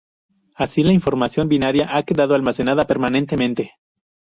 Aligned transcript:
Así 0.55 0.81
la 0.81 0.93
información 0.93 1.47
binaria 1.47 1.95
ha 1.95 2.01
quedado 2.01 2.33
almacenada 2.33 2.87
permanentemente. 2.87 3.73